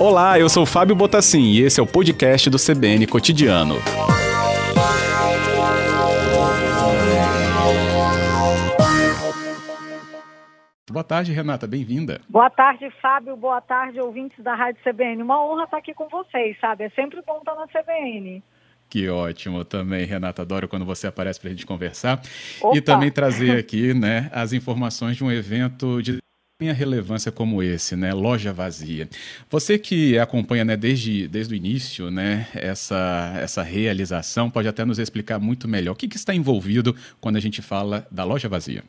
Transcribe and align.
Olá, 0.00 0.38
eu 0.38 0.48
sou 0.48 0.64
Fábio 0.64 0.94
Botassin 0.94 1.42
e 1.42 1.60
esse 1.60 1.80
é 1.80 1.82
o 1.82 1.86
podcast 1.86 2.48
do 2.48 2.56
CBN 2.56 3.06
Cotidiano. 3.06 3.74
Boa 10.90 11.04
tarde, 11.04 11.32
Renata, 11.32 11.66
bem-vinda. 11.66 12.20
Boa 12.28 12.48
tarde, 12.48 12.90
Fábio. 13.02 13.36
Boa 13.36 13.60
tarde, 13.60 14.00
ouvintes 14.00 14.42
da 14.42 14.54
Rádio 14.54 14.80
CBN. 14.82 15.22
Uma 15.22 15.44
honra 15.44 15.64
estar 15.64 15.76
aqui 15.76 15.92
com 15.92 16.08
vocês, 16.08 16.58
sabe? 16.58 16.84
É 16.84 16.90
sempre 16.90 17.20
bom 17.26 17.38
estar 17.38 17.54
na 17.54 17.66
CBN. 17.66 18.42
Que 18.88 19.08
ótimo 19.10 19.64
também, 19.64 20.06
Renata. 20.06 20.42
Adoro 20.42 20.66
quando 20.66 20.86
você 20.86 21.06
aparece 21.06 21.38
para 21.38 21.48
a 21.48 21.52
gente 21.52 21.66
conversar. 21.66 22.20
Opa. 22.62 22.76
E 22.76 22.80
também 22.80 23.10
trazer 23.10 23.58
aqui 23.60 23.92
né, 23.92 24.30
as 24.32 24.52
informações 24.52 25.16
de 25.16 25.22
um 25.24 25.30
evento 25.30 26.00
de 26.02 26.18
minha 26.60 26.74
relevância 26.74 27.30
como 27.30 27.62
esse, 27.62 27.94
né? 27.94 28.12
Loja 28.12 28.52
vazia. 28.52 29.08
Você 29.48 29.78
que 29.78 30.18
acompanha 30.18 30.64
né, 30.64 30.76
desde, 30.76 31.28
desde 31.28 31.54
o 31.54 31.56
início 31.56 32.10
né, 32.10 32.48
essa, 32.52 33.32
essa 33.40 33.62
realização, 33.62 34.50
pode 34.50 34.66
até 34.66 34.84
nos 34.84 34.98
explicar 34.98 35.38
muito 35.38 35.68
melhor 35.68 35.92
o 35.92 35.94
que, 35.94 36.08
que 36.08 36.16
está 36.16 36.34
envolvido 36.34 36.96
quando 37.20 37.36
a 37.36 37.40
gente 37.40 37.62
fala 37.62 38.04
da 38.10 38.24
loja 38.24 38.48
vazia. 38.48 38.82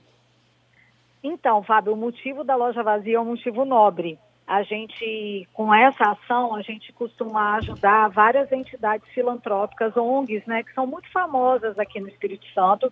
Então, 1.24 1.62
Fábio, 1.62 1.94
o 1.94 1.96
motivo 1.96 2.44
da 2.44 2.56
loja 2.56 2.82
vazia 2.82 3.18
é 3.18 3.20
um 3.20 3.26
motivo 3.26 3.64
nobre. 3.64 4.18
A 4.48 4.64
gente, 4.64 5.48
com 5.54 5.72
essa 5.72 6.14
ação, 6.14 6.56
a 6.56 6.64
gente 6.64 6.92
costuma 6.94 7.58
ajudar 7.58 8.08
várias 8.08 8.52
entidades 8.52 9.08
filantrópicas, 9.10 9.96
ONGs, 9.96 10.44
né, 10.48 10.64
que 10.64 10.74
são 10.74 10.88
muito 10.88 11.08
famosas 11.12 11.78
aqui 11.78 12.00
no 12.00 12.08
Espírito 12.08 12.48
Santo 12.52 12.92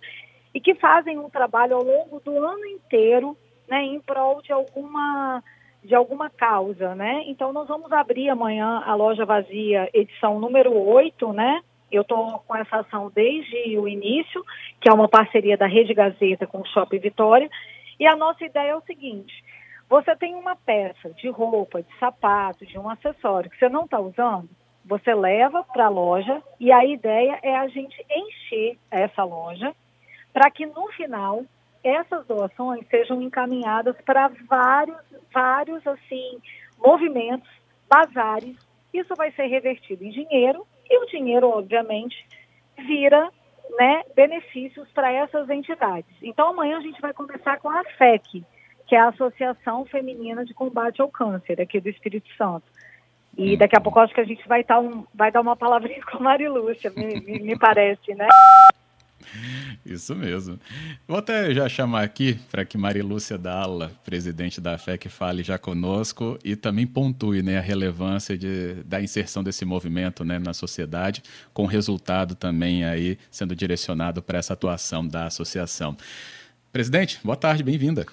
e 0.54 0.60
que 0.60 0.76
fazem 0.76 1.18
um 1.18 1.28
trabalho 1.28 1.74
ao 1.74 1.82
longo 1.82 2.20
do 2.20 2.30
ano 2.38 2.64
inteiro 2.64 3.36
né, 3.68 3.82
em 3.82 4.00
prol 4.00 4.42
de 4.42 4.52
alguma 4.52 5.42
de 5.82 5.94
alguma 5.94 6.28
causa, 6.28 6.94
né? 6.94 7.22
Então 7.26 7.52
nós 7.52 7.68
vamos 7.68 7.92
abrir 7.92 8.28
amanhã 8.28 8.82
a 8.84 8.94
loja 8.94 9.24
vazia, 9.24 9.88
edição 9.94 10.40
número 10.40 10.76
8, 10.76 11.32
né? 11.32 11.62
Eu 11.90 12.02
estou 12.02 12.40
com 12.40 12.56
essa 12.56 12.80
ação 12.80 13.10
desde 13.14 13.78
o 13.78 13.88
início, 13.88 14.44
que 14.80 14.90
é 14.90 14.92
uma 14.92 15.08
parceria 15.08 15.56
da 15.56 15.66
Rede 15.66 15.94
Gazeta 15.94 16.46
com 16.46 16.60
o 16.60 16.66
Shopping 16.66 16.98
Vitória. 16.98 17.48
E 17.98 18.06
a 18.06 18.16
nossa 18.16 18.44
ideia 18.44 18.72
é 18.72 18.76
o 18.76 18.82
seguinte: 18.82 19.32
você 19.88 20.14
tem 20.16 20.34
uma 20.34 20.54
peça 20.54 21.10
de 21.10 21.28
roupa, 21.28 21.82
de 21.82 21.98
sapato, 21.98 22.66
de 22.66 22.78
um 22.78 22.90
acessório 22.90 23.48
que 23.48 23.58
você 23.58 23.68
não 23.68 23.84
está 23.84 23.98
usando, 23.98 24.48
você 24.84 25.14
leva 25.14 25.64
para 25.64 25.86
a 25.86 25.90
loja 25.90 26.42
e 26.60 26.70
a 26.70 26.84
ideia 26.84 27.38
é 27.42 27.56
a 27.56 27.68
gente 27.68 27.96
encher 28.10 28.78
essa 28.90 29.24
loja 29.24 29.74
para 30.32 30.50
que 30.50 30.66
no 30.66 30.88
final 30.88 31.44
essas 31.82 32.26
doações 32.26 32.86
sejam 32.88 33.20
encaminhadas 33.22 33.96
para 34.04 34.30
vários, 34.48 34.98
vários 35.32 35.86
assim, 35.86 36.38
movimentos, 36.78 37.48
bazares. 37.88 38.56
Isso 38.92 39.14
vai 39.16 39.30
ser 39.32 39.46
revertido 39.46 40.04
em 40.04 40.10
dinheiro 40.10 40.66
e 40.90 40.98
o 40.98 41.06
dinheiro, 41.06 41.48
obviamente, 41.48 42.26
vira 42.76 43.30
né, 43.76 44.02
benefícios 44.14 44.88
para 44.92 45.12
essas 45.12 45.48
entidades. 45.50 46.10
Então, 46.22 46.48
amanhã 46.48 46.78
a 46.78 46.82
gente 46.82 47.00
vai 47.00 47.12
começar 47.12 47.58
com 47.58 47.68
a 47.68 47.84
FEC, 47.84 48.44
que 48.86 48.94
é 48.94 49.00
a 49.00 49.08
Associação 49.08 49.84
Feminina 49.84 50.44
de 50.44 50.54
Combate 50.54 51.02
ao 51.02 51.08
Câncer, 51.08 51.60
aqui 51.60 51.80
do 51.80 51.88
Espírito 51.88 52.28
Santo. 52.36 52.64
E 53.36 53.56
daqui 53.56 53.76
a 53.76 53.80
pouco 53.80 54.00
acho 54.00 54.14
que 54.14 54.20
a 54.20 54.24
gente 54.24 54.46
vai, 54.48 54.64
dar, 54.64 54.80
um, 54.80 55.04
vai 55.14 55.30
dar 55.30 55.40
uma 55.40 55.54
palavrinha 55.54 56.02
com 56.10 56.16
a 56.16 56.20
Marilúcia, 56.20 56.90
me, 56.90 57.20
me, 57.20 57.38
me 57.40 57.58
parece, 57.58 58.14
né? 58.14 58.26
Isso 59.84 60.14
mesmo. 60.14 60.58
Vou 61.06 61.18
até 61.18 61.52
já 61.52 61.68
chamar 61.68 62.02
aqui 62.02 62.38
para 62.50 62.64
que 62.64 62.78
Marilúcia 62.78 63.38
Dalla, 63.38 63.90
presidente 64.04 64.60
da 64.60 64.78
FEC, 64.78 65.08
fale 65.08 65.42
já 65.42 65.58
conosco 65.58 66.38
e 66.44 66.56
também 66.56 66.86
pontue 66.86 67.42
né, 67.42 67.58
a 67.58 67.62
relevância 67.62 68.36
de, 68.36 68.74
da 68.84 69.00
inserção 69.00 69.42
desse 69.42 69.64
movimento 69.64 70.24
né, 70.24 70.38
na 70.38 70.52
sociedade, 70.52 71.22
com 71.52 71.66
resultado 71.66 72.34
também 72.34 72.84
aí 72.84 73.18
sendo 73.30 73.54
direcionado 73.54 74.22
para 74.22 74.38
essa 74.38 74.52
atuação 74.52 75.06
da 75.06 75.26
associação. 75.26 75.96
Presidente, 76.72 77.20
boa 77.24 77.36
tarde, 77.36 77.62
bem-vinda. 77.62 78.06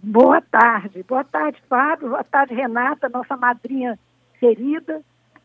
Boa 0.00 0.40
tarde, 0.40 1.04
boa 1.08 1.24
tarde, 1.24 1.58
Fábio, 1.68 2.10
boa 2.10 2.22
tarde, 2.22 2.54
Renata, 2.54 3.08
nossa 3.08 3.36
madrinha 3.36 3.98
querida, 4.38 5.00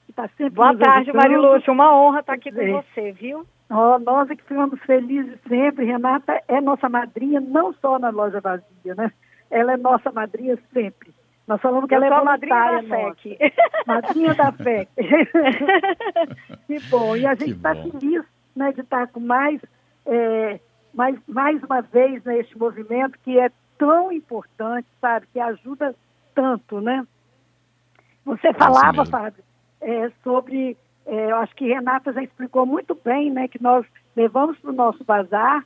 que 0.05 0.11
está 0.11 0.27
sempre 0.37 0.53
Boa 0.53 0.77
tarde, 0.77 1.11
Marilúcia, 1.11 1.73
uma 1.73 1.95
honra 1.95 2.19
estar 2.19 2.33
aqui 2.33 2.51
com 2.51 2.61
é. 2.61 2.71
você, 2.71 3.11
viu? 3.13 3.47
Oh, 3.69 3.97
nós 3.99 4.29
é 4.29 4.35
que 4.35 4.43
ficamos 4.43 4.79
felizes 4.81 5.39
sempre. 5.47 5.85
Renata 5.85 6.41
é 6.47 6.61
nossa 6.61 6.89
madrinha, 6.89 7.39
não 7.39 7.73
só 7.73 7.97
na 7.97 8.09
loja 8.09 8.39
vazia, 8.39 8.95
né? 8.95 9.11
Ela 9.49 9.73
é 9.73 9.77
nossa 9.77 10.11
madrinha 10.11 10.57
sempre. 10.71 11.13
Nós 11.47 11.61
falamos 11.61 11.87
que 11.87 11.95
Eu 11.95 12.03
ela 12.03 12.05
é 12.05 12.09
voluntária 12.09 12.81
madrinha 12.81 12.89
da 12.89 13.13
FEC. 13.13 13.37
Madrinha 13.87 14.33
da 14.33 14.51
FEC. 14.51 14.89
que 16.67 16.79
bom. 16.89 17.15
E 17.15 17.25
a 17.25 17.35
gente 17.35 17.51
está 17.51 17.75
feliz 17.75 18.23
né, 18.55 18.71
de 18.71 18.81
estar 18.81 19.07
com 19.07 19.19
mais, 19.19 19.61
é, 20.05 20.59
mais, 20.93 21.19
mais 21.27 21.61
uma 21.63 21.81
vez 21.81 22.23
neste 22.23 22.57
movimento 22.57 23.19
que 23.23 23.37
é 23.39 23.51
tão 23.77 24.11
importante, 24.11 24.87
sabe? 25.01 25.27
Que 25.33 25.39
ajuda 25.39 25.95
tanto, 26.33 26.79
né? 26.79 27.05
Você 28.25 28.53
falava, 28.53 29.05
Fábio, 29.05 29.43
é, 29.81 30.09
sobre 30.23 30.77
é, 31.05 31.31
eu 31.31 31.35
acho 31.37 31.55
que 31.55 31.67
Renata 31.67 32.13
já 32.13 32.23
explicou 32.23 32.65
muito 32.65 32.97
bem, 33.03 33.31
né, 33.31 33.47
que 33.47 33.61
nós 33.61 33.85
levamos 34.15 34.57
para 34.59 34.71
o 34.71 34.75
nosso 34.75 35.03
bazar 35.03 35.65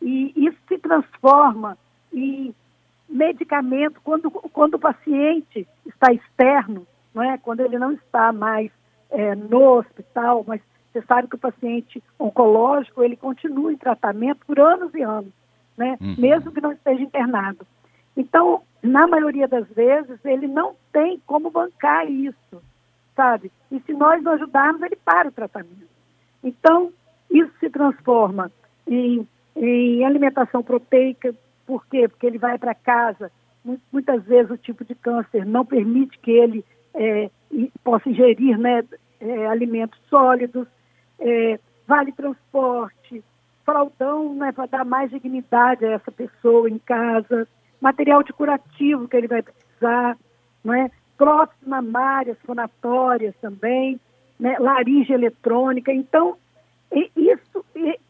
e 0.00 0.32
isso 0.36 0.58
se 0.68 0.78
transforma 0.78 1.78
em 2.12 2.54
medicamento 3.08 4.00
quando, 4.02 4.30
quando 4.30 4.74
o 4.74 4.78
paciente 4.78 5.66
está 5.86 6.12
externo, 6.12 6.86
não 7.14 7.22
é? 7.22 7.38
quando 7.38 7.60
ele 7.60 7.78
não 7.78 7.92
está 7.92 8.32
mais 8.32 8.70
é, 9.10 9.34
no 9.34 9.78
hospital, 9.78 10.44
mas 10.46 10.60
você 10.92 11.02
sabe 11.02 11.28
que 11.28 11.36
o 11.36 11.38
paciente 11.38 12.02
oncológico 12.18 13.02
ele 13.02 13.16
continua 13.16 13.72
em 13.72 13.76
tratamento 13.76 14.44
por 14.46 14.58
anos 14.58 14.92
e 14.94 15.02
anos, 15.02 15.32
né? 15.76 15.96
Uhum. 16.00 16.14
mesmo 16.18 16.52
que 16.52 16.60
não 16.60 16.72
esteja 16.72 17.02
internado. 17.02 17.66
Então, 18.16 18.62
na 18.82 19.06
maioria 19.06 19.48
das 19.48 19.66
vezes, 19.68 20.22
ele 20.24 20.46
não 20.46 20.74
tem 20.92 21.20
como 21.26 21.50
bancar 21.50 22.10
isso 22.10 22.62
sabe? 23.14 23.50
E 23.70 23.80
se 23.80 23.92
nós 23.92 24.22
não 24.22 24.32
ajudarmos, 24.32 24.82
ele 24.82 24.96
para 24.96 25.28
o 25.28 25.32
tratamento. 25.32 25.88
Então, 26.42 26.92
isso 27.30 27.52
se 27.60 27.70
transforma 27.70 28.50
em, 28.86 29.26
em 29.56 30.04
alimentação 30.04 30.62
proteica, 30.62 31.34
por 31.66 31.86
quê? 31.86 32.08
Porque 32.08 32.26
ele 32.26 32.38
vai 32.38 32.58
para 32.58 32.74
casa, 32.74 33.30
muitas 33.92 34.22
vezes 34.24 34.50
o 34.50 34.58
tipo 34.58 34.84
de 34.84 34.94
câncer 34.94 35.46
não 35.46 35.64
permite 35.64 36.18
que 36.18 36.30
ele 36.30 36.64
é, 36.94 37.30
possa 37.84 38.08
ingerir 38.08 38.58
né, 38.58 38.84
é, 39.20 39.46
alimentos 39.46 39.98
sólidos, 40.08 40.66
é, 41.18 41.58
vale 41.86 42.12
transporte, 42.12 43.22
fraldão 43.64 44.34
né, 44.34 44.52
para 44.52 44.66
dar 44.66 44.84
mais 44.84 45.10
dignidade 45.10 45.84
a 45.84 45.92
essa 45.92 46.10
pessoa 46.10 46.68
em 46.68 46.78
casa, 46.78 47.46
material 47.80 48.22
de 48.22 48.32
curativo 48.32 49.08
que 49.08 49.16
ele 49.16 49.28
vai 49.28 49.42
precisar, 49.42 50.16
não 50.64 50.74
é? 50.74 50.90
Próteses 51.22 51.68
mamárias, 51.68 52.36
fonatórias 52.44 53.32
também, 53.40 54.00
né, 54.40 54.56
laringe 54.58 55.12
eletrônica. 55.12 55.92
Então, 55.92 56.36
isso, 57.14 57.64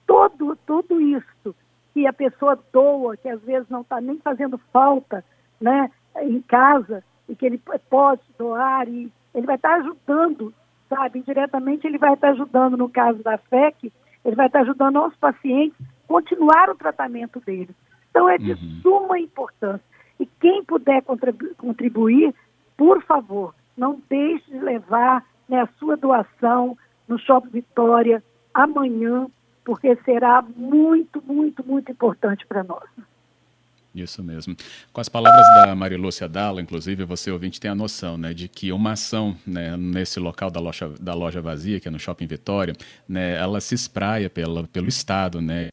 todo, 0.07 0.57
tudo 0.67 0.99
isso 0.99 1.55
que 1.93 2.07
a 2.07 2.13
pessoa 2.15 2.59
doa, 2.73 3.15
que 3.19 3.29
às 3.29 3.43
vezes 3.43 3.69
não 3.69 3.83
está 3.83 4.01
nem 4.01 4.17
fazendo 4.19 4.57
falta 4.73 5.23
né, 5.61 5.91
em 6.23 6.41
casa, 6.41 7.05
e 7.29 7.37
que 7.37 7.45
ele 7.45 7.61
pode 7.91 8.23
doar, 8.39 8.89
e 8.89 9.13
ele 9.35 9.47
vai 9.47 9.57
estar 9.57 9.69
tá 9.69 9.77
ajudando, 9.77 10.55
sabe? 10.89 11.19
Indiretamente 11.19 11.87
ele 11.87 11.99
vai 11.99 12.15
estar 12.15 12.29
tá 12.29 12.33
ajudando, 12.33 12.79
no 12.79 12.89
caso 12.89 13.23
da 13.23 13.37
FEC, 13.37 13.93
ele 14.25 14.37
vai 14.37 14.47
estar 14.47 14.61
tá 14.61 14.63
ajudando 14.65 14.97
aos 14.97 15.15
pacientes 15.17 15.77
continuar 16.09 16.71
o 16.71 16.75
tratamento 16.75 17.41
deles. 17.41 17.77
Então 18.09 18.27
é 18.27 18.39
de 18.39 18.53
uhum. 18.53 18.81
suma 18.81 19.19
importância. 19.19 19.85
E 20.19 20.25
quem 20.25 20.65
puder 20.65 21.03
contribuir, 21.59 22.35
por 22.77 23.03
favor, 23.03 23.55
não 23.77 24.01
deixe 24.09 24.51
de 24.51 24.59
levar 24.59 25.25
né, 25.49 25.61
a 25.61 25.69
sua 25.79 25.97
doação 25.97 26.77
no 27.09 27.19
Shopping 27.19 27.51
Vitória 27.51 28.23
amanhã, 28.55 29.27
porque 29.65 29.97
será 30.05 30.43
muito, 30.57 31.23
muito, 31.23 31.65
muito 31.67 31.91
importante 31.93 32.47
para 32.47 32.63
nós. 32.63 32.89
Isso 33.95 34.23
mesmo. 34.23 34.57
Com 34.93 35.01
as 35.01 35.09
palavras 35.09 35.45
da 35.55 35.75
Marilúcia 35.75 36.27
Dalla, 36.27 36.63
inclusive, 36.63 37.05
você 37.05 37.31
ouvinte 37.31 37.61
tem 37.61 37.71
a 37.71 37.75
noção 37.75 38.17
né, 38.17 38.33
de 38.33 38.49
que 38.49 38.73
uma 38.73 38.93
ação 38.93 39.37
né, 39.47 39.77
nesse 39.77 40.19
local 40.19 40.51
da 40.51 40.61
loja, 40.61 40.89
da 40.99 41.13
loja 41.13 41.43
vazia, 41.43 41.79
que 41.79 41.89
é 41.89 41.91
no 41.91 41.99
Shopping 41.99 42.27
Vitória, 42.27 42.75
né, 43.07 43.37
ela 43.37 43.61
se 43.61 43.75
espraia 43.75 44.31
pela, 44.31 44.65
pelo 44.65 44.89
Estado, 44.89 45.43
né, 45.43 45.69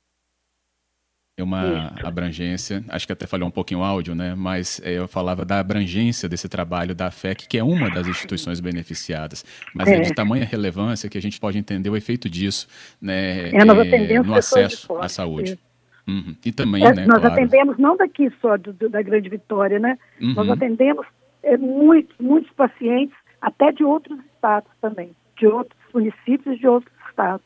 uma 1.43 1.91
Isso. 1.95 2.07
abrangência, 2.07 2.83
acho 2.89 3.05
que 3.05 3.13
até 3.13 3.25
falhou 3.27 3.47
um 3.47 3.51
pouquinho 3.51 3.81
o 3.81 3.83
áudio, 3.83 4.15
né? 4.15 4.35
Mas 4.35 4.81
é, 4.83 4.93
eu 4.93 5.07
falava 5.07 5.45
da 5.45 5.59
abrangência 5.59 6.27
desse 6.27 6.47
trabalho 6.47 6.93
da 6.95 7.09
FEC, 7.11 7.47
que 7.47 7.57
é 7.57 7.63
uma 7.63 7.89
das 7.89 8.07
instituições 8.07 8.59
beneficiadas, 8.59 9.45
mas 9.73 9.87
é, 9.87 9.95
é 9.95 10.01
de 10.01 10.13
tamanha 10.13 10.45
relevância 10.45 11.09
que 11.09 11.17
a 11.17 11.21
gente 11.21 11.39
pode 11.39 11.57
entender 11.57 11.89
o 11.89 11.97
efeito 11.97 12.29
disso, 12.29 12.67
né? 13.01 13.49
É, 13.49 13.65
no 13.65 14.33
acesso 14.35 14.97
à 14.97 15.07
saúde. 15.09 15.57
Uhum. 16.07 16.35
E 16.43 16.51
também, 16.51 16.83
é, 16.83 16.93
né, 16.93 17.05
Nós 17.05 17.19
claro. 17.19 17.33
atendemos 17.33 17.77
não 17.77 17.95
daqui 17.95 18.31
só 18.41 18.57
do, 18.57 18.73
do, 18.73 18.89
da 18.89 19.01
Grande 19.01 19.29
Vitória, 19.29 19.77
né? 19.77 19.97
Uhum. 20.19 20.33
Nós 20.33 20.49
atendemos 20.49 21.05
é, 21.43 21.55
muitos, 21.55 22.15
muitos 22.19 22.51
pacientes, 22.53 23.15
até 23.39 23.71
de 23.71 23.83
outros 23.83 24.19
estados 24.33 24.71
também, 24.81 25.11
de 25.37 25.45
outros 25.47 25.79
municípios 25.93 26.59
de 26.59 26.67
outros 26.67 26.93
estados. 27.07 27.45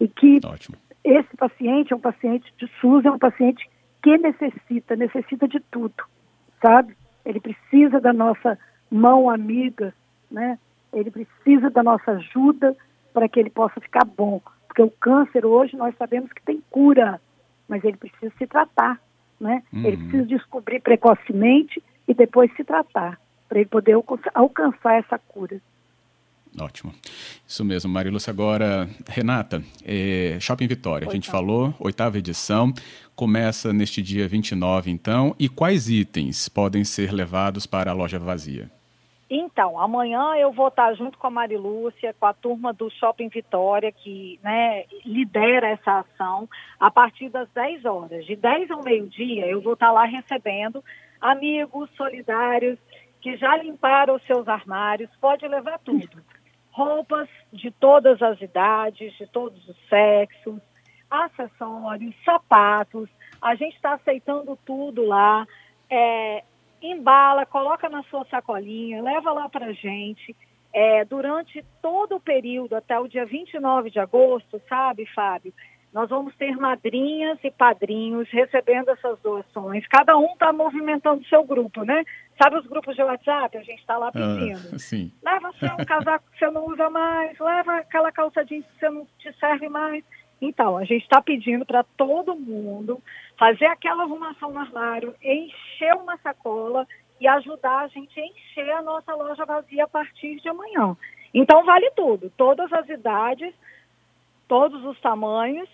E 0.00 0.08
que 0.08 0.40
Ótimo. 0.44 0.76
Esse 1.04 1.36
paciente 1.36 1.92
é 1.92 1.96
um 1.96 2.00
paciente 2.00 2.52
de 2.58 2.66
SUS, 2.80 3.04
é 3.04 3.10
um 3.10 3.18
paciente 3.18 3.68
que 4.02 4.16
necessita, 4.18 4.96
necessita 4.96 5.46
de 5.48 5.60
tudo, 5.60 6.04
sabe? 6.60 6.96
Ele 7.24 7.40
precisa 7.40 8.00
da 8.00 8.12
nossa 8.12 8.58
mão 8.90 9.30
amiga, 9.30 9.94
né? 10.30 10.58
Ele 10.92 11.10
precisa 11.10 11.70
da 11.70 11.82
nossa 11.82 12.12
ajuda 12.12 12.76
para 13.12 13.28
que 13.28 13.38
ele 13.38 13.50
possa 13.50 13.80
ficar 13.80 14.04
bom. 14.04 14.40
Porque 14.66 14.82
o 14.82 14.90
câncer 14.90 15.44
hoje 15.44 15.76
nós 15.76 15.94
sabemos 15.96 16.32
que 16.32 16.42
tem 16.42 16.62
cura, 16.70 17.20
mas 17.68 17.84
ele 17.84 17.96
precisa 17.96 18.32
se 18.38 18.46
tratar, 18.46 19.00
né? 19.40 19.62
Uhum. 19.72 19.84
Ele 19.84 19.96
precisa 19.96 20.24
descobrir 20.24 20.80
precocemente 20.80 21.82
e 22.06 22.14
depois 22.14 22.52
se 22.56 22.64
tratar, 22.64 23.20
para 23.48 23.60
ele 23.60 23.68
poder 23.68 23.96
alcançar 24.34 24.94
essa 24.94 25.18
cura. 25.18 25.60
Ótimo. 26.58 26.92
Isso 27.46 27.64
mesmo, 27.64 27.90
Marilúcia. 27.90 28.30
Agora, 28.30 28.88
Renata, 29.08 29.62
é, 29.84 30.36
Shopping 30.40 30.66
Vitória, 30.66 31.08
a 31.08 31.12
gente 31.12 31.30
falou, 31.30 31.72
oitava 31.78 32.18
edição, 32.18 32.72
começa 33.14 33.72
neste 33.72 34.02
dia 34.02 34.26
29, 34.26 34.90
então, 34.90 35.34
e 35.38 35.48
quais 35.48 35.88
itens 35.88 36.48
podem 36.48 36.84
ser 36.84 37.12
levados 37.12 37.66
para 37.66 37.90
a 37.90 37.94
loja 37.94 38.18
vazia? 38.18 38.70
Então, 39.32 39.78
amanhã 39.78 40.34
eu 40.34 40.50
vou 40.50 40.66
estar 40.66 40.92
junto 40.94 41.16
com 41.16 41.28
a 41.28 41.30
Marilúcia, 41.30 42.12
com 42.18 42.26
a 42.26 42.34
turma 42.34 42.72
do 42.72 42.90
Shopping 42.90 43.28
Vitória, 43.28 43.92
que 43.92 44.40
né, 44.42 44.84
lidera 45.04 45.68
essa 45.68 46.00
ação, 46.00 46.48
a 46.80 46.90
partir 46.90 47.28
das 47.28 47.48
10 47.50 47.84
horas. 47.84 48.26
De 48.26 48.34
10 48.34 48.72
ao 48.72 48.82
meio-dia, 48.82 49.46
eu 49.46 49.60
vou 49.60 49.74
estar 49.74 49.92
lá 49.92 50.04
recebendo 50.04 50.82
amigos 51.20 51.88
solidários 51.96 52.76
que 53.20 53.36
já 53.36 53.56
limparam 53.56 54.16
os 54.16 54.22
seus 54.24 54.48
armários, 54.48 55.10
pode 55.20 55.46
levar 55.46 55.78
tudo. 55.78 56.08
Roupas 56.72 57.28
de 57.52 57.70
todas 57.70 58.22
as 58.22 58.40
idades, 58.40 59.12
de 59.18 59.26
todos 59.26 59.68
os 59.68 59.76
sexos, 59.88 60.60
acessórios, 61.10 62.14
sapatos. 62.24 63.08
A 63.42 63.54
gente 63.54 63.74
está 63.74 63.94
aceitando 63.94 64.58
tudo 64.64 65.04
lá. 65.04 65.46
É, 65.88 66.44
embala, 66.80 67.44
coloca 67.44 67.88
na 67.88 68.02
sua 68.04 68.24
sacolinha, 68.26 69.02
leva 69.02 69.32
lá 69.32 69.48
para 69.48 69.66
a 69.66 69.72
gente. 69.72 70.34
É, 70.72 71.04
durante 71.04 71.64
todo 71.82 72.16
o 72.16 72.20
período, 72.20 72.76
até 72.76 72.98
o 72.98 73.08
dia 73.08 73.26
29 73.26 73.90
de 73.90 73.98
agosto, 73.98 74.62
sabe, 74.68 75.04
Fábio? 75.06 75.52
Nós 75.92 76.08
vamos 76.08 76.34
ter 76.36 76.56
madrinhas 76.56 77.38
e 77.42 77.50
padrinhos 77.50 78.28
recebendo 78.30 78.90
essas 78.90 79.18
doações. 79.20 79.86
Cada 79.88 80.16
um 80.16 80.32
está 80.32 80.52
movimentando 80.52 81.24
seu 81.26 81.42
grupo, 81.42 81.82
né? 81.82 82.04
Sabe 82.40 82.58
os 82.58 82.66
grupos 82.66 82.94
de 82.94 83.02
WhatsApp? 83.02 83.56
A 83.56 83.62
gente 83.62 83.80
está 83.80 83.98
lá 83.98 84.08
ah, 84.08 84.12
pedindo. 84.12 84.74
Ah, 84.74 84.78
sim. 84.78 85.12
Leva 85.22 85.52
seu 85.58 85.76
casaco 85.84 86.24
que 86.30 86.38
você 86.38 86.50
não 86.50 86.66
usa 86.66 86.88
mais, 86.88 87.38
leva 87.38 87.78
aquela 87.78 88.12
calça 88.12 88.44
jeans 88.44 88.64
que 88.64 88.78
você 88.78 88.88
não 88.88 89.06
te 89.18 89.32
serve 89.38 89.68
mais. 89.68 90.04
Então, 90.40 90.78
a 90.78 90.84
gente 90.84 91.02
está 91.02 91.20
pedindo 91.20 91.66
para 91.66 91.82
todo 91.82 92.36
mundo 92.36 93.02
fazer 93.36 93.66
aquela 93.66 94.04
arrumação 94.04 94.52
no 94.52 94.60
armário, 94.60 95.14
encher 95.22 95.94
uma 95.94 96.16
sacola 96.18 96.86
e 97.20 97.28
ajudar 97.28 97.80
a 97.80 97.88
gente 97.88 98.18
a 98.18 98.24
encher 98.24 98.70
a 98.70 98.82
nossa 98.82 99.14
loja 99.14 99.44
vazia 99.44 99.84
a 99.84 99.88
partir 99.88 100.36
de 100.36 100.48
amanhã. 100.48 100.96
Então, 101.34 101.64
vale 101.64 101.90
tudo, 101.90 102.32
todas 102.36 102.72
as 102.72 102.88
idades, 102.88 103.52
todos 104.48 104.82
os 104.84 104.98
tamanhos, 105.00 105.68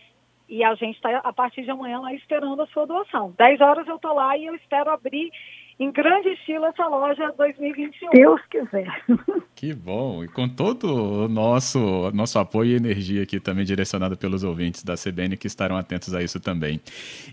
e 0.49 0.63
a 0.63 0.75
gente 0.75 0.97
está 0.97 1.19
a 1.19 1.33
partir 1.33 1.63
de 1.63 1.71
amanhã 1.71 2.01
lá 2.01 2.15
esperando 2.15 2.63
a 2.63 2.67
sua 2.69 2.87
doação. 2.87 3.35
10 3.37 3.61
horas 3.61 3.87
eu 3.89 3.97
estou 3.97 4.15
lá 4.15 4.37
e 4.37 4.47
eu 4.47 4.55
espero 4.55 4.91
abrir 4.91 5.31
em 5.79 5.91
grande 5.91 6.31
estilo 6.31 6.65
essa 6.65 6.87
loja 6.87 7.33
2021. 7.37 8.11
Deus 8.11 8.41
quiser. 8.47 9.05
Que 9.57 9.73
bom. 9.73 10.23
E 10.23 10.29
com 10.29 10.47
todo 10.47 11.25
o 11.25 11.29
nosso, 11.29 12.11
nosso 12.13 12.39
apoio 12.39 12.73
e 12.73 12.77
energia 12.77 13.23
aqui 13.23 13.41
também 13.41 13.65
direcionado 13.65 14.15
pelos 14.15 14.45
ouvintes 14.45 14.85
da 14.85 14.97
CBN 14.97 15.35
que 15.35 15.47
estarão 15.47 15.79
atentos 15.79 16.15
a 16.15 16.23
isso 16.23 16.39
também. 16.39 16.79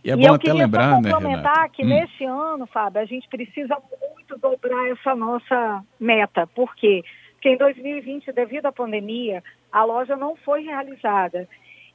E 0.01 0.09
é 0.09 0.13
e 0.13 0.15
bom 0.15 0.33
até 0.33 0.53
lembrar, 0.53 1.01
né, 1.01 1.11
Renata? 1.11 1.67
que 1.67 1.83
hum. 1.83 1.87
neste 1.87 2.23
ano, 2.23 2.65
Fábio, 2.65 3.01
a 3.01 3.05
gente 3.05 3.27
precisa 3.27 3.77
muito 3.99 4.37
dobrar 4.37 4.89
essa 4.89 5.13
nossa 5.13 5.83
meta. 5.99 6.47
Por 6.47 6.73
quê? 6.77 7.03
Porque 7.33 7.49
em 7.49 7.57
2020, 7.57 8.31
devido 8.31 8.67
à 8.67 8.71
pandemia, 8.71 9.43
a 9.69 9.83
loja 9.83 10.15
não 10.15 10.37
foi 10.37 10.63
realizada. 10.63 11.45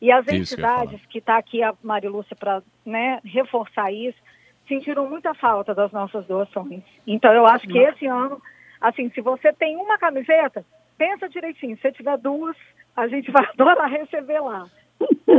E 0.00 0.12
as 0.12 0.26
isso 0.26 0.54
entidades 0.54 1.00
que 1.06 1.18
está 1.18 1.36
aqui 1.36 1.62
a 1.62 1.74
Marilúcia 1.82 2.36
para 2.36 2.62
né, 2.86 3.20
reforçar 3.24 3.92
isso, 3.92 4.18
sentiram 4.66 5.08
muita 5.08 5.34
falta 5.34 5.74
das 5.74 5.90
nossas 5.92 6.24
doações. 6.26 6.82
Então, 7.06 7.32
eu 7.32 7.46
acho 7.46 7.66
que 7.66 7.78
esse 7.78 8.06
ano, 8.06 8.40
assim, 8.80 9.10
se 9.10 9.20
você 9.20 9.52
tem 9.52 9.76
uma 9.76 9.98
camiseta, 9.98 10.64
pensa 10.96 11.28
direitinho. 11.28 11.76
Se 11.78 11.90
tiver 11.92 12.18
duas, 12.18 12.56
a 12.94 13.08
gente 13.08 13.30
vai 13.32 13.44
adorar 13.46 13.90
receber 13.90 14.40
lá. 14.40 14.66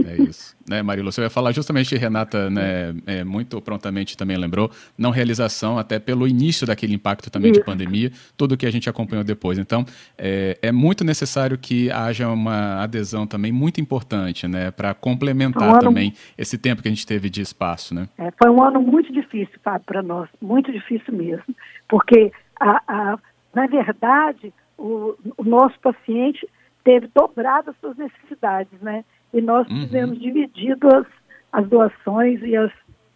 É 0.05 0.21
isso. 0.21 0.55
Né, 0.67 0.81
Marilo, 0.81 1.11
você 1.11 1.21
vai 1.21 1.29
falar 1.29 1.51
justamente, 1.51 1.95
Renata, 1.95 2.49
né, 2.49 2.93
é, 3.05 3.23
muito 3.23 3.61
prontamente 3.61 4.15
também 4.15 4.37
lembrou, 4.37 4.71
não 4.97 5.11
realização, 5.11 5.77
até 5.77 5.99
pelo 5.99 6.27
início 6.27 6.65
daquele 6.65 6.93
impacto 6.93 7.29
também 7.29 7.51
de 7.51 7.63
pandemia, 7.63 8.11
tudo 8.37 8.55
que 8.55 8.65
a 8.65 8.71
gente 8.71 8.89
acompanhou 8.89 9.23
depois. 9.23 9.57
Então, 9.57 9.85
é, 10.17 10.57
é 10.61 10.71
muito 10.71 11.03
necessário 11.03 11.57
que 11.57 11.91
haja 11.91 12.29
uma 12.29 12.83
adesão 12.83 13.25
também 13.27 13.51
muito 13.51 13.81
importante, 13.81 14.47
né, 14.47 14.71
para 14.71 14.93
complementar 14.93 15.67
um 15.67 15.71
ano... 15.71 15.79
também 15.79 16.13
esse 16.37 16.57
tempo 16.57 16.81
que 16.81 16.87
a 16.87 16.91
gente 16.91 17.05
teve 17.05 17.29
de 17.29 17.41
espaço, 17.41 17.93
né? 17.93 18.07
É, 18.17 18.31
foi 18.31 18.51
um 18.51 18.63
ano 18.63 18.81
muito 18.81 19.11
difícil, 19.11 19.59
Fábio, 19.63 19.85
para 19.85 20.01
nós, 20.01 20.29
muito 20.41 20.71
difícil 20.71 21.13
mesmo, 21.13 21.55
porque, 21.87 22.31
a, 22.59 22.81
a, 22.87 23.19
na 23.53 23.67
verdade, 23.67 24.53
o, 24.77 25.15
o 25.37 25.43
nosso 25.43 25.79
paciente 25.79 26.47
teve 26.83 27.09
dobrado 27.13 27.71
as 27.71 27.77
suas 27.79 27.97
necessidades, 27.97 28.79
né? 28.81 29.03
E 29.33 29.41
nós 29.41 29.67
uhum. 29.67 29.81
tivemos 29.81 30.19
dividido 30.19 30.87
as, 30.87 31.05
as 31.51 31.67
doações 31.67 32.41
e 32.41 32.55
as 32.55 32.71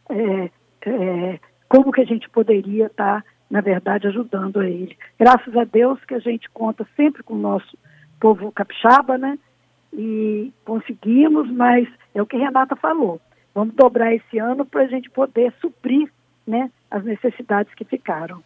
é, 0.10 0.51
é, 0.86 1.39
como 1.68 1.92
que 1.92 2.01
a 2.01 2.06
gente 2.06 2.30
poderia 2.30 2.88
estar, 2.88 3.21
tá, 3.21 3.27
na 3.50 3.62
verdade, 3.62 4.07
ajudando 4.07 4.60
a 4.60 4.69
ele. 4.69 4.98
Graças 5.19 5.56
a 5.56 5.63
Deus 5.63 6.04
que 6.06 6.13
a 6.13 6.19
gente 6.19 6.50
conta 6.51 6.88
sempre 6.95 7.24
com 7.24 7.33
o 7.33 7.39
nosso 7.39 7.77
povo 8.19 8.51
capixaba, 8.51 9.18
né? 9.18 9.38
E 9.92 10.51
conseguimos, 10.65 11.50
mas 11.51 11.88
é 12.13 12.21
o 12.21 12.25
que 12.25 12.36
a 12.36 12.39
Renata 12.39 12.75
falou. 12.75 13.19
Vamos 13.54 13.75
dobrar 13.75 14.13
esse 14.13 14.39
ano 14.39 14.66
para 14.66 14.81
a 14.81 14.88
gente 14.88 15.09
poder 15.09 15.54
suprir 15.62 16.12
né, 16.45 16.71
as 16.89 17.04
necessidades 17.04 17.74
que 17.75 17.86
ficaram. 17.86 18.44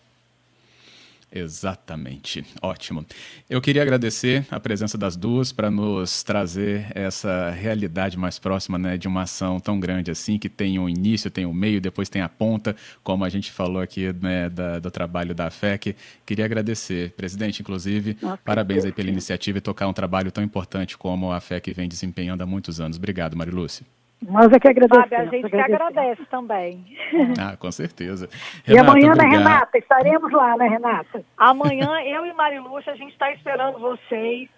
Exatamente, 1.38 2.44
ótimo. 2.62 3.06
Eu 3.50 3.62
queria 3.62 3.82
agradecer 3.82 4.46
a 4.50 4.60
presença 4.60 4.98
das 4.98 5.16
duas 5.16 5.52
para 5.52 5.70
nos 5.70 6.24
trazer 6.24 6.88
essa 6.96 7.52
realidade 7.52 8.18
mais 8.18 8.40
próxima 8.40 8.78
né, 8.78 8.98
de 8.98 9.08
uma 9.08 9.22
ação 9.22 9.60
tão 9.60 9.80
grande 9.80 10.10
assim, 10.10 10.40
que 10.40 10.50
tem 10.50 10.80
um 10.80 10.90
início, 10.90 11.30
tem 11.30 11.46
um 11.46 11.54
meio, 11.54 11.80
depois 11.80 12.10
tem 12.10 12.22
a 12.22 12.30
ponta, 12.30 12.76
como 13.04 13.24
a 13.24 13.30
gente 13.30 13.52
falou 13.52 13.82
aqui 13.82 14.12
né, 14.14 14.50
da, 14.50 14.80
do 14.80 14.90
trabalho 14.90 15.36
da 15.36 15.50
FEC. 15.50 15.96
Queria 16.26 16.46
agradecer, 16.46 17.12
presidente, 17.12 17.62
inclusive, 17.62 18.18
Nossa, 18.22 18.38
parabéns 18.44 18.84
aí 18.84 18.92
pela 18.92 19.10
iniciativa 19.10 19.60
e 19.60 19.62
tocar 19.62 19.88
um 19.88 19.94
trabalho 19.94 20.32
tão 20.32 20.44
importante 20.44 20.98
como 20.98 21.32
a 21.32 21.40
FEC 21.40 21.74
vem 21.74 21.88
desempenhando 21.88 22.42
há 22.42 22.46
muitos 22.46 22.82
anos. 22.82 22.98
Obrigado, 22.98 23.38
Marilúcia. 23.38 23.86
Nós 24.22 24.52
é 24.52 24.60
que 24.60 24.68
agradecemos. 24.68 25.10
Fábio, 25.10 25.28
a 25.28 25.32
gente 25.32 25.50
que 25.50 25.58
agradece 25.58 26.26
também. 26.26 26.86
Ah, 27.40 27.56
com 27.56 27.72
certeza. 27.72 28.28
Renata, 28.66 28.72
e 28.74 28.78
amanhã, 28.78 29.08
né, 29.08 29.14
obrigado. 29.14 29.32
né, 29.32 29.38
Renata? 29.38 29.78
Estaremos 29.78 30.32
lá, 30.32 30.58
né, 30.58 30.68
Renata? 30.68 31.24
Amanhã, 31.38 32.02
eu 32.04 32.26
e 32.26 32.34
Mariluxa, 32.34 32.92
a 32.92 32.96
gente 32.96 33.12
está 33.12 33.32
esperando 33.32 33.80
vocês 33.80 34.50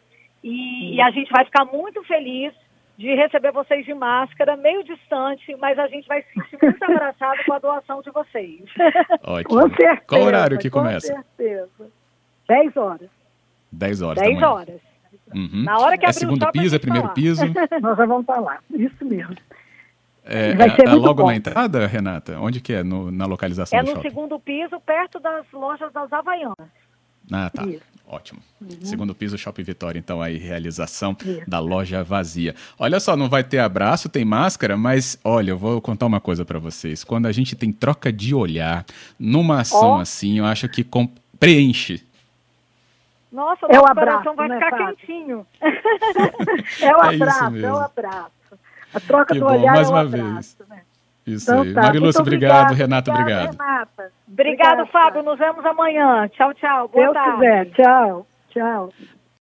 e, 0.44 0.96
e, 0.96 1.02
a 1.02 1.12
gente 1.12 1.30
vai 1.30 1.44
ficar 1.46 1.66
muito 1.66 2.02
feliz 2.06 2.54
de 2.98 3.14
receber 3.16 3.52
vocês 3.52 3.86
de 3.86 3.94
máscara, 3.94 4.56
meio 4.58 4.84
distante, 4.84 5.56
mas 5.58 5.78
a 5.78 5.88
gente 5.88 6.08
vai 6.08 6.22
se 6.22 6.34
sentir 6.34 6.58
muito 6.62 6.84
abraçado 6.84 7.40
com 7.46 7.54
a 7.54 7.60
doação 7.60 8.02
de 8.02 8.12
vocês. 8.12 8.62
Ótimo. 9.24 9.62
Com 9.62 9.70
certeza. 9.70 10.02
Qual 10.08 10.22
horário 10.22 10.58
que 10.58 10.70
começa? 10.70 11.14
Com 11.14 11.22
certeza. 11.22 11.92
10 12.48 12.78
horas. 12.78 13.10
10 13.72 14.02
horas 14.02 14.24
10 14.24 14.42
horas. 14.42 14.89
Uhum. 15.34 15.64
Na 15.64 15.78
hora 15.78 15.98
que 15.98 16.06
é 16.06 16.12
segundo 16.12 16.44
shopping, 16.44 16.60
piso, 16.60 16.76
é 16.76 16.80
primeiro 16.80 17.10
piso? 17.10 17.42
Nós 17.82 17.98
já 17.98 18.06
vamos 18.06 18.22
estar 18.22 18.40
lá, 18.40 18.60
isso 18.74 19.06
mesmo. 19.06 19.36
É, 20.24 20.54
Vai 20.54 20.76
ser 20.76 20.88
é, 20.88 20.92
é 20.92 20.94
logo 20.94 21.24
bom. 21.24 21.28
na 21.28 21.36
entrada, 21.36 21.88
Renata? 21.88 22.40
Onde 22.40 22.62
que 22.62 22.74
é 22.74 22.84
no, 22.84 23.10
na 23.10 23.26
localização 23.26 23.78
é 23.78 23.82
do 23.82 23.88
shopping? 23.88 24.00
É 24.00 24.04
no 24.04 24.10
segundo 24.10 24.40
piso, 24.40 24.80
perto 24.80 25.20
das 25.20 25.46
lojas 25.52 25.92
das 25.92 26.12
Havaianas. 26.12 26.56
Ah, 27.32 27.50
tá. 27.50 27.66
Isso. 27.66 27.84
Ótimo. 28.08 28.40
Uhum. 28.60 28.70
Segundo 28.82 29.14
piso, 29.14 29.38
Shopping 29.38 29.62
Vitória, 29.62 30.00
então, 30.00 30.20
aí, 30.20 30.38
realização 30.38 31.16
Isso. 31.24 31.48
da 31.48 31.60
loja 31.60 32.04
vazia. 32.04 32.56
Olha 32.78 33.00
só, 33.00 33.16
não 33.16 33.30
vai 33.30 33.44
ter 33.44 33.60
abraço, 33.60 34.10
tem 34.10 34.26
máscara, 34.26 34.76
mas 34.76 35.20
olha, 35.24 35.52
eu 35.52 35.58
vou 35.58 35.80
contar 35.80 36.08
uma 36.08 36.20
coisa 36.20 36.44
para 36.44 36.58
vocês. 36.58 37.04
Quando 37.04 37.28
a 37.28 37.32
gente 37.32 37.56
tem 37.56 37.72
troca 37.72 38.12
de 38.12 38.34
olhar 38.34 38.84
numa 39.20 39.62
ação 39.62 39.98
oh. 39.98 40.00
assim, 40.00 40.40
eu 40.40 40.46
acho 40.46 40.68
que 40.68 40.84
preenche 41.40 42.02
nossa, 43.32 43.68
é 43.70 43.80
o 43.80 43.86
abraço, 43.86 44.34
vai 44.34 44.50
ficar 44.50 44.70
fácil. 44.72 44.96
quentinho. 44.98 45.48
é 46.82 46.96
o 46.96 47.04
é 47.04 47.16
abraço, 47.16 47.56
é, 47.56 47.62
é 47.62 47.72
o 47.72 47.78
abraço. 47.78 48.60
A 48.94 49.00
troca 49.00 49.34
que 49.34 49.40
do 49.40 49.46
bom, 49.46 49.54
olhar 49.54 49.74
mais 49.74 49.88
é 49.88 49.92
um 49.92 49.94
uma 49.94 50.02
abraço, 50.02 50.58
vez. 50.58 50.70
Né? 50.70 50.82
Isso 51.28 51.52
então, 51.52 51.62
aí. 51.62 51.74
Tá. 51.74 51.82
Marilúcia, 51.84 52.22
obrigado. 52.22 52.74
Renata, 52.74 53.12
obrigado. 53.12 53.52
Renata. 53.52 54.12
Obrigado, 54.28 54.88
Fábio. 54.88 55.22
Nos 55.22 55.38
vemos 55.38 55.64
amanhã. 55.66 56.28
Tchau, 56.30 56.54
tchau. 56.56 56.88
Boa 56.88 57.06
Deus 57.06 57.14
tarde. 57.14 57.34
quiser. 57.34 57.66
Tchau. 57.72 58.28
Tchau. 58.50 58.90